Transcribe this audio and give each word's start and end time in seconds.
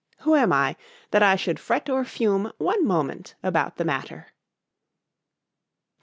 ——Who 0.17 0.33
am 0.35 0.51
I, 0.51 0.77
that 1.11 1.21
I 1.21 1.35
should 1.35 1.59
fret 1.59 1.87
or 1.87 2.03
fume 2.05 2.51
one 2.57 2.83
moment 2.87 3.35
about 3.43 3.75
the 3.75 3.85
matter? 3.85 4.25
C 4.29 4.29
H 4.29 4.29
A 4.29 4.29
P. 4.29 4.33